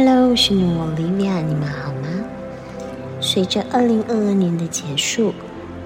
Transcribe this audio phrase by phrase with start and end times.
[0.00, 2.08] Hello，我是女王 Livia，你们好吗？
[3.20, 5.34] 随着二零二二年的结束，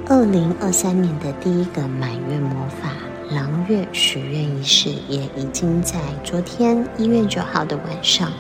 [0.07, 2.91] 二零二三年的第一个满月魔法
[3.31, 8.31] 狼月许愿仪式也已经在昨天一月九号的晚上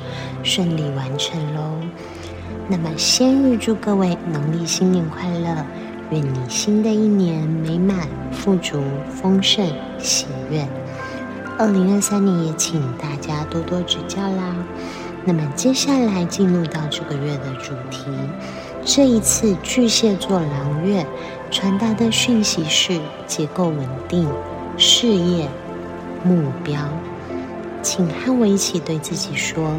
[0.42, 1.80] 顺利完成喽。
[2.68, 5.64] 那么，先预祝各位农历新年快乐，
[6.10, 8.78] 愿你新的一年美满、富足、
[9.08, 9.66] 丰盛、
[9.98, 10.68] 喜悦。
[11.58, 14.54] 二零二三年也请大家多多指教啦。
[15.24, 18.10] 那么接下来进入到这个月的主题，
[18.84, 21.06] 这一次巨蟹座狼月
[21.50, 24.28] 传达的讯息是结构稳定、
[24.76, 25.48] 事业
[26.24, 26.76] 目标。
[27.82, 29.72] 请和我一起对自己说：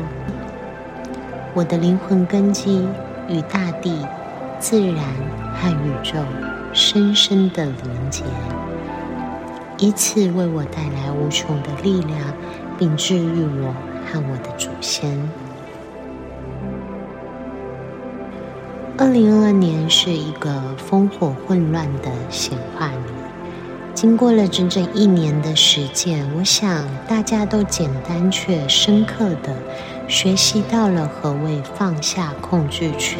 [1.54, 2.88] 我的灵魂根基
[3.28, 3.98] 与大地、
[4.60, 5.04] 自然
[5.56, 6.16] 和宇宙
[6.72, 8.24] 深深的连接，
[9.78, 12.18] 以此为我带来无穷的力量，
[12.78, 13.74] 并治愈我。
[14.14, 15.20] 和我的祖先。
[18.96, 23.00] 二零二二年是一个烽火混乱的显化年，
[23.96, 29.56] 经过了整整一年的实践，我想大家都简单却深刻的
[30.08, 33.20] 学习到了何谓放下控制权，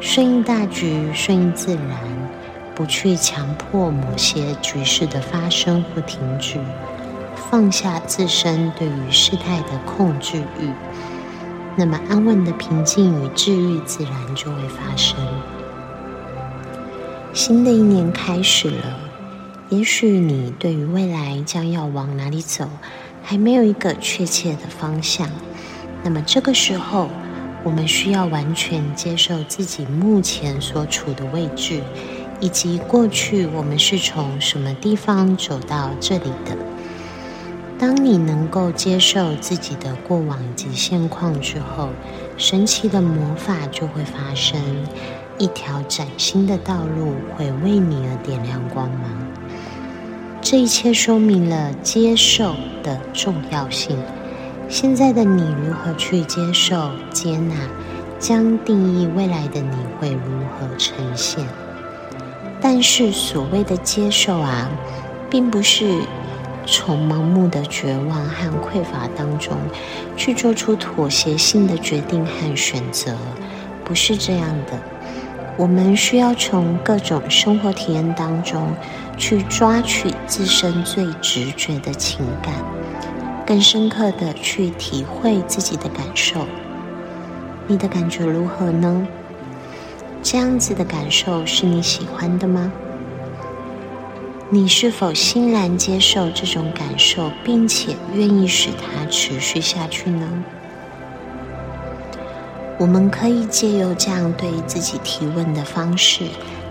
[0.00, 2.00] 顺应大局，顺应自然，
[2.74, 6.58] 不去强迫某些局势的发生或停止。
[7.50, 10.70] 放下自身对于事态的控制欲，
[11.76, 15.16] 那么安稳的平静与治愈自然就会发生。
[17.32, 18.98] 新的一年开始了，
[19.68, 22.68] 也许你对于未来将要往哪里走，
[23.22, 25.28] 还没有一个确切的方向。
[26.02, 27.08] 那么这个时候，
[27.62, 31.80] 我们需要完全接受自己目前所处的位置，
[32.40, 36.56] 以及过去我们是从什么地方走到这里的。
[37.78, 41.90] 当你能够接受自己的过往及现况之后，
[42.38, 44.58] 神奇的魔法就会发生，
[45.36, 49.10] 一条崭新的道路会为你而点亮光芒。
[50.40, 53.98] 这一切说明了接受的重要性。
[54.68, 57.54] 现在的你如何去接受、接纳，
[58.18, 61.46] 将定义未来的你会如何呈现。
[62.58, 64.66] 但是所谓的接受啊，
[65.28, 66.00] 并不是。
[66.66, 69.56] 从盲目的绝望和匮乏当中，
[70.16, 73.16] 去做出妥协性的决定和选择，
[73.84, 74.78] 不是这样的。
[75.56, 78.68] 我们需要从各种生活体验当中，
[79.16, 82.52] 去抓取自身最直觉的情感，
[83.46, 86.46] 更深刻的去体会自己的感受。
[87.66, 89.06] 你的感觉如何呢？
[90.22, 92.72] 这样子的感受是你喜欢的吗？
[94.48, 100.28] 你是否欣然接受这种感受，并且愿意使它持续下去呢？
[102.78, 106.26] 我们可以借由这样对自己提问的方式，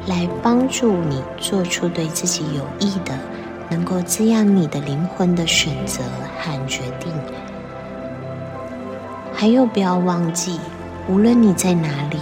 [0.07, 3.19] 来帮助你做出对自己有益的、
[3.69, 6.01] 能够滋养你的灵魂的选择
[6.39, 7.11] 和决定。
[9.33, 10.61] 还有，不要忘记，
[11.09, 12.19] 无论你在哪里，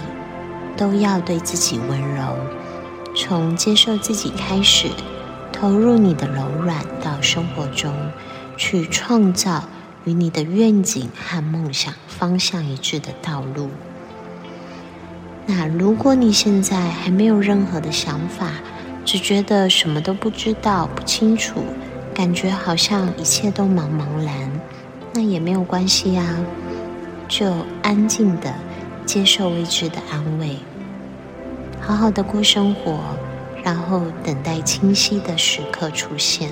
[0.76, 2.36] 都要对自己温柔，
[3.14, 4.88] 从接受自己开始。
[5.64, 7.90] 投入你的柔软到生活中，
[8.54, 9.64] 去创造
[10.04, 13.70] 与你的愿景和梦想方向一致的道路。
[15.46, 18.50] 那如果你现在还没有任何的想法，
[19.06, 21.64] 只觉得什么都不知道、不清楚，
[22.12, 24.60] 感觉好像一切都茫茫然，
[25.14, 26.26] 那也没有关系呀，
[27.26, 27.50] 就
[27.82, 28.52] 安静的
[29.06, 30.58] 接受未知的安慰，
[31.80, 33.00] 好好的过生活。
[33.64, 36.50] 然后等待清晰的时刻出现。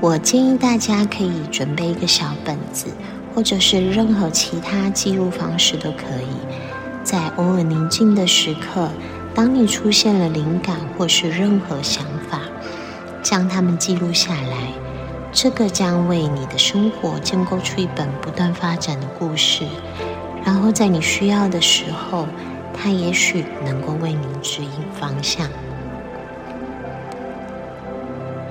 [0.00, 2.88] 我建议大家可以准备一个小本子，
[3.34, 6.36] 或者是任何其他记录方式都可以。
[7.02, 8.90] 在偶尔宁静的时刻，
[9.34, 12.40] 当你出现了灵感或是任何想法，
[13.22, 14.68] 将它们记录下来。
[15.32, 19.64] 这个将为你的生活建构出一本不断发展的故事。
[20.44, 22.28] 然后在你需要的时候。
[22.74, 25.48] 它也许能够为你指引方向。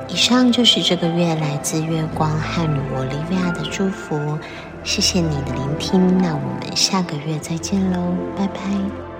[0.07, 4.37] 以上就是这个月来自月光和女我莉维亚的祝福，
[4.83, 9.10] 谢谢你的聆听，那我们下个月再见喽，拜拜。